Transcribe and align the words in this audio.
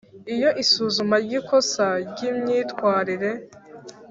Iyo 0.35 0.49
isuzuma 0.63 1.15
ry 1.25 1.31
ikosa 1.39 1.87
ry 2.09 2.19
imyitwarire 2.29 3.31